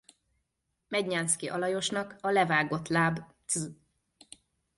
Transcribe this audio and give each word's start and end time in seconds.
Mednyánszky 0.87 1.47
Alajosnak 1.47 2.15
A 2.21 2.29
levágott 2.29 2.87
láb 2.87 3.19
cz. 3.45 3.71